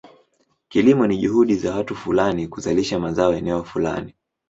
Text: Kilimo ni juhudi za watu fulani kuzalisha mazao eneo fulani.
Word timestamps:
Kilimo 0.69 1.07
ni 1.07 1.17
juhudi 1.17 1.55
za 1.55 1.75
watu 1.75 1.95
fulani 1.95 2.47
kuzalisha 2.47 2.99
mazao 2.99 3.33
eneo 3.33 3.63
fulani. 3.63 4.13